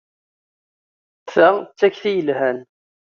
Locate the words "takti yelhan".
1.79-2.57